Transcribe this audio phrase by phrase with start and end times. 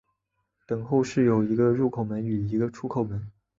[0.65, 3.29] 等候室有一个入口门与一个出口门。